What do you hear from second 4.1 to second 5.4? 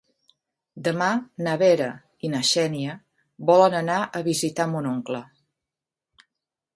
a visitar mon oncle.